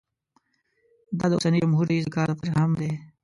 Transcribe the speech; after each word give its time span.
دا 1.17 1.25
د 1.29 1.33
اوسني 1.35 1.57
جمهور 1.63 1.85
رییس 1.91 2.05
د 2.05 2.09
کار 2.15 2.27
دفتر 2.31 2.49
هم 2.59 2.71
دی. 2.79 2.91